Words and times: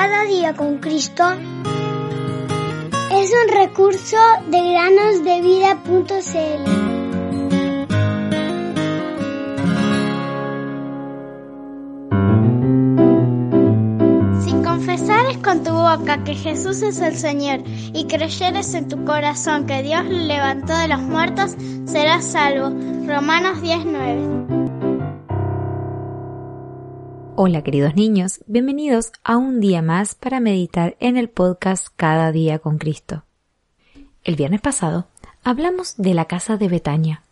Cada 0.00 0.22
día 0.26 0.54
con 0.54 0.78
Cristo 0.78 1.24
es 3.10 3.32
un 3.32 3.48
recurso 3.52 4.16
de 4.46 4.70
granosdevida.cl. 4.70 6.64
Si 14.40 14.52
confesares 14.62 15.38
con 15.38 15.64
tu 15.64 15.72
boca 15.72 16.22
que 16.22 16.36
Jesús 16.36 16.82
es 16.82 17.00
el 17.00 17.16
Señor 17.16 17.64
y 17.66 18.06
creyeres 18.06 18.74
en 18.74 18.86
tu 18.86 19.04
corazón 19.04 19.66
que 19.66 19.82
Dios 19.82 20.04
levantó 20.04 20.78
de 20.78 20.86
los 20.86 21.00
muertos, 21.00 21.56
serás 21.86 22.24
salvo. 22.24 22.68
Romanos 23.04 23.60
19. 23.62 24.57
Hola 27.40 27.62
queridos 27.62 27.94
niños, 27.94 28.40
bienvenidos 28.48 29.12
a 29.22 29.36
un 29.36 29.60
día 29.60 29.80
más 29.80 30.16
para 30.16 30.40
meditar 30.40 30.96
en 30.98 31.16
el 31.16 31.28
podcast 31.28 31.86
Cada 31.94 32.32
día 32.32 32.58
con 32.58 32.78
Cristo. 32.78 33.22
El 34.24 34.34
viernes 34.34 34.60
pasado 34.60 35.06
hablamos 35.44 35.94
de 35.98 36.14
la 36.14 36.24
casa 36.24 36.56
de 36.56 36.66
Betania, 36.66 37.22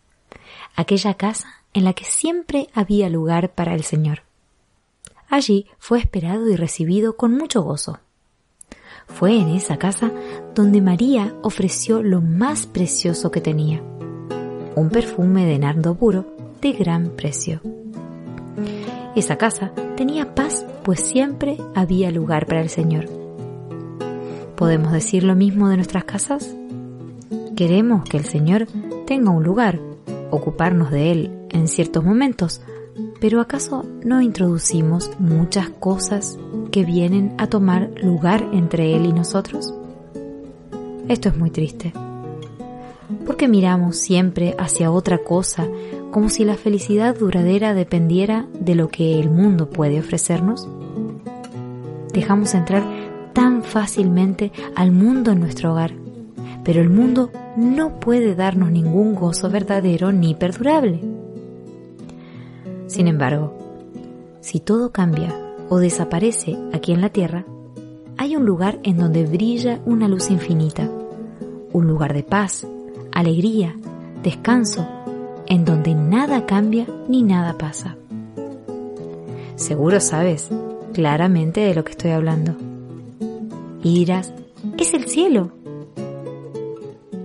aquella 0.77 1.15
casa 1.15 1.49
en 1.73 1.83
la 1.83 1.91
que 1.91 2.05
siempre 2.05 2.69
había 2.73 3.09
lugar 3.09 3.53
para 3.53 3.75
el 3.75 3.83
Señor. 3.83 4.21
Allí 5.27 5.65
fue 5.77 5.99
esperado 5.99 6.49
y 6.49 6.55
recibido 6.55 7.17
con 7.17 7.33
mucho 7.33 7.63
gozo. 7.63 7.99
Fue 9.07 9.37
en 9.37 9.49
esa 9.49 9.75
casa 9.75 10.13
donde 10.55 10.79
María 10.79 11.35
ofreció 11.43 12.01
lo 12.01 12.21
más 12.21 12.65
precioso 12.65 13.29
que 13.29 13.41
tenía, 13.41 13.83
un 14.73 14.89
perfume 14.89 15.45
de 15.45 15.59
nardo 15.59 15.95
puro 15.95 16.33
de 16.61 16.71
gran 16.71 17.09
precio. 17.09 17.59
Esa 19.17 19.35
casa 19.35 19.71
tenía 19.95 20.35
paz, 20.35 20.63
pues 20.83 20.99
siempre 20.99 21.57
había 21.73 22.11
lugar 22.11 22.45
para 22.45 22.61
el 22.61 22.69
Señor. 22.69 23.09
¿Podemos 24.55 24.91
decir 24.91 25.23
lo 25.23 25.33
mismo 25.33 25.69
de 25.69 25.77
nuestras 25.77 26.03
casas? 26.03 26.55
Queremos 27.55 28.07
que 28.07 28.17
el 28.17 28.25
Señor 28.25 28.67
tenga 29.07 29.31
un 29.31 29.43
lugar, 29.43 29.79
ocuparnos 30.29 30.91
de 30.91 31.11
Él 31.11 31.31
en 31.49 31.67
ciertos 31.67 32.03
momentos, 32.03 32.61
pero 33.19 33.41
¿acaso 33.41 33.83
no 34.05 34.21
introducimos 34.21 35.09
muchas 35.17 35.69
cosas 35.69 36.37
que 36.71 36.85
vienen 36.85 37.33
a 37.39 37.47
tomar 37.47 37.89
lugar 37.99 38.47
entre 38.53 38.95
Él 38.95 39.07
y 39.07 39.13
nosotros? 39.13 39.73
Esto 41.07 41.29
es 41.29 41.37
muy 41.37 41.49
triste. 41.49 41.91
porque 43.25 43.47
miramos 43.47 43.97
siempre 43.97 44.53
hacia 44.59 44.91
otra 44.91 45.17
cosa 45.17 45.67
como 46.11 46.29
si 46.29 46.45
la 46.45 46.55
felicidad 46.55 47.17
duradera 47.17 47.73
dependiera 47.73 48.47
de 48.59 48.75
lo 48.75 48.89
que 48.89 49.19
el 49.19 49.29
mundo 49.29 49.69
puede 49.69 49.99
ofrecernos? 49.99 50.67
Dejamos 52.13 52.53
entrar 52.53 52.83
tan 53.33 53.63
fácilmente 53.63 54.51
al 54.75 54.91
mundo 54.91 55.31
en 55.31 55.39
nuestro 55.39 55.71
hogar, 55.71 55.93
pero 56.63 56.81
el 56.81 56.89
mundo 56.89 57.31
no 57.55 57.99
puede 57.99 58.35
darnos 58.35 58.71
ningún 58.71 59.15
gozo 59.15 59.49
verdadero 59.49 60.11
ni 60.11 60.33
perdurable. 60.33 61.01
Sin 62.87 63.07
embargo, 63.07 63.53
si 64.41 64.59
todo 64.59 64.91
cambia 64.91 65.35
o 65.69 65.77
desaparece 65.77 66.57
aquí 66.73 66.93
en 66.93 67.01
la 67.01 67.09
tierra, 67.09 67.45
hay 68.17 68.35
un 68.35 68.45
lugar 68.45 68.79
en 68.83 68.97
donde 68.97 69.25
brilla 69.25 69.79
una 69.85 70.07
luz 70.07 70.31
infinita, 70.31 70.89
un 71.73 71.85
lugar 71.87 72.13
de 72.13 72.23
paz, 72.23 72.65
alegría, 73.11 73.75
descanso 74.23 74.96
en 75.47 75.65
donde 75.65 75.95
nada 75.95 76.45
cambia 76.45 76.85
ni 77.07 77.23
nada 77.23 77.57
pasa. 77.57 77.95
Seguro 79.55 79.99
sabes 79.99 80.49
claramente 80.93 81.61
de 81.61 81.75
lo 81.75 81.83
que 81.83 81.91
estoy 81.91 82.11
hablando. 82.11 82.55
Y 83.83 83.99
dirás, 83.99 84.33
es 84.77 84.93
el 84.93 85.07
cielo. 85.07 85.51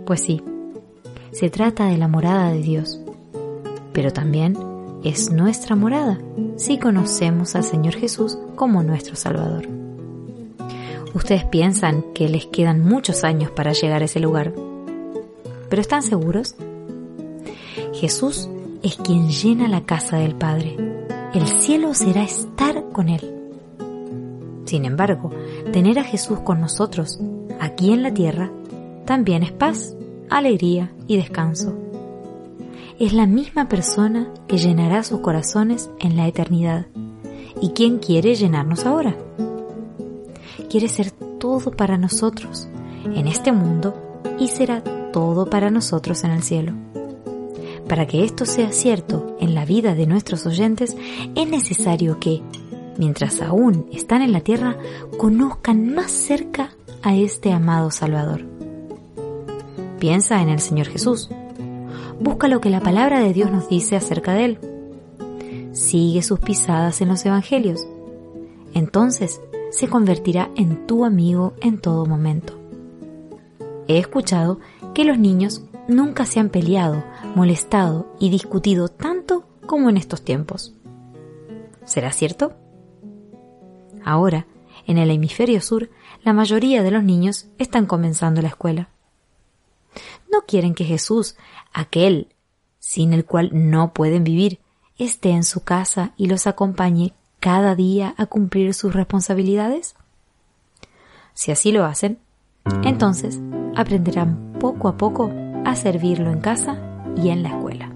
Pues 0.06 0.20
sí, 0.20 0.42
se 1.30 1.50
trata 1.50 1.86
de 1.86 1.98
la 1.98 2.08
morada 2.08 2.52
de 2.52 2.60
Dios, 2.60 3.00
pero 3.92 4.12
también 4.12 4.56
es 5.02 5.30
nuestra 5.32 5.76
morada 5.76 6.20
si 6.56 6.78
conocemos 6.78 7.56
al 7.56 7.64
Señor 7.64 7.94
Jesús 7.94 8.38
como 8.54 8.82
nuestro 8.82 9.16
Salvador. 9.16 9.69
Ustedes 11.14 11.44
piensan 11.44 12.04
que 12.14 12.28
les 12.28 12.46
quedan 12.46 12.80
muchos 12.80 13.25
años 13.25 13.50
para 13.50 13.72
llegar 13.72 14.02
a 14.02 14.06
ese 14.06 14.20
lugar, 14.20 14.52
pero 15.69 15.82
¿están 15.82 16.02
seguros? 16.02 16.54
Jesús 18.02 18.48
es 18.82 18.96
quien 18.96 19.28
llena 19.28 19.68
la 19.68 19.84
casa 19.84 20.16
del 20.16 20.34
Padre. 20.34 20.76
El 21.34 21.46
cielo 21.46 21.94
será 21.94 22.24
estar 22.24 22.88
con 22.90 23.08
Él. 23.08 23.32
Sin 24.64 24.84
embargo, 24.86 25.30
tener 25.72 26.00
a 26.00 26.02
Jesús 26.02 26.40
con 26.40 26.60
nosotros, 26.60 27.20
aquí 27.60 27.92
en 27.92 28.02
la 28.02 28.12
tierra, 28.12 28.50
también 29.04 29.44
es 29.44 29.52
paz, 29.52 29.94
alegría 30.30 30.92
y 31.06 31.16
descanso. 31.16 31.78
Es 32.98 33.12
la 33.12 33.26
misma 33.26 33.68
persona 33.68 34.34
que 34.48 34.58
llenará 34.58 35.04
sus 35.04 35.20
corazones 35.20 35.88
en 36.00 36.16
la 36.16 36.26
eternidad. 36.26 36.86
¿Y 37.60 37.69
quién 37.69 37.98
quiere 38.00 38.34
llenarnos 38.34 38.84
ahora? 38.84 39.14
Quiere 40.69 40.88
ser 40.88 41.12
todo 41.38 41.70
para 41.70 41.98
nosotros 41.98 42.66
en 43.04 43.28
este 43.28 43.52
mundo 43.52 43.94
y 44.40 44.48
será 44.48 44.82
todo 45.12 45.48
para 45.48 45.70
nosotros 45.70 46.24
en 46.24 46.32
el 46.32 46.42
cielo. 46.42 46.72
Para 47.92 48.06
que 48.06 48.25
esto 48.25 48.47
sea 48.47 48.72
cierto 48.72 49.36
en 49.38 49.54
la 49.54 49.66
vida 49.66 49.94
de 49.94 50.06
nuestros 50.06 50.47
oyentes, 50.47 50.97
es 51.34 51.47
necesario 51.47 52.19
que, 52.19 52.41
mientras 52.97 53.42
aún 53.42 53.86
están 53.92 54.22
en 54.22 54.32
la 54.32 54.41
tierra, 54.41 54.78
conozcan 55.19 55.94
más 55.94 56.10
cerca 56.10 56.70
a 57.02 57.14
este 57.14 57.52
amado 57.52 57.91
Salvador. 57.91 58.47
Piensa 59.98 60.41
en 60.41 60.48
el 60.48 60.60
Señor 60.60 60.86
Jesús. 60.86 61.28
Busca 62.19 62.48
lo 62.48 62.62
que 62.62 62.70
la 62.70 62.81
palabra 62.81 63.20
de 63.20 63.34
Dios 63.34 63.52
nos 63.52 63.69
dice 63.69 63.94
acerca 63.94 64.32
de 64.32 64.44
Él. 64.47 64.58
Sigue 65.72 66.22
sus 66.22 66.41
pisadas 66.41 67.02
en 67.02 67.08
los 67.08 67.26
Evangelios. 67.26 67.86
Entonces 68.72 69.38
se 69.70 69.88
convertirá 69.88 70.50
en 70.56 70.86
tu 70.86 71.04
amigo 71.04 71.52
en 71.60 71.76
todo 71.76 72.06
momento. 72.06 72.54
He 73.86 73.98
escuchado 73.98 74.60
que 74.94 75.04
los 75.04 75.19
niños 75.19 75.62
nunca 75.92 76.26
se 76.26 76.41
han 76.41 76.48
peleado, 76.48 77.04
molestado 77.34 78.14
y 78.19 78.30
discutido 78.30 78.88
tanto 78.88 79.47
como 79.66 79.88
en 79.91 79.97
estos 79.97 80.22
tiempos. 80.22 80.75
¿Será 81.84 82.12
cierto? 82.12 82.54
Ahora, 84.04 84.47
en 84.86 84.98
el 84.98 85.10
hemisferio 85.10 85.60
sur, 85.60 85.91
la 86.25 86.32
mayoría 86.32 86.82
de 86.82 86.91
los 86.91 87.04
niños 87.04 87.47
están 87.58 87.86
comenzando 87.86 88.42
la 88.42 88.48
escuela. 88.48 88.88
No 90.32 90.42
quieren 90.47 90.75
que 90.75 90.84
Jesús, 90.84 91.36
aquel 91.72 92.28
sin 92.78 93.12
el 93.12 93.25
cual 93.25 93.50
no 93.52 93.92
pueden 93.94 94.25
vivir, 94.25 94.58
esté 94.98 95.31
en 95.31 95.44
su 95.44 95.62
casa 95.62 96.12
y 96.16 96.26
los 96.26 96.47
acompañe 96.47 97.14
cada 97.41 97.75
día 97.75 98.14
a 98.19 98.26
cumplir 98.26 98.75
sus 98.75 98.92
responsabilidades? 98.92 99.94
Si 101.34 101.50
así 101.50 101.72
lo 101.72 101.84
hacen, 101.84 102.19
entonces 102.84 103.41
aprenderán 103.75 104.52
poco 104.60 104.88
a 104.88 104.97
poco 104.97 105.32
a 105.64 105.74
servirlo 105.76 106.30
en 106.30 106.40
casa 106.40 106.76
y 107.16 107.30
en 107.30 107.42
la 107.42 107.50
escuela. 107.50 107.90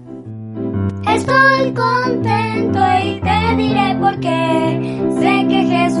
Estoy 1.07 1.73
contento 1.73 2.79
y 3.03 3.21
te 3.21 3.55
diré 3.55 3.95
por 3.99 4.19
qué. 4.19 5.07
Sé 5.19 5.47
que 5.47 5.63
Jesús 5.63 5.96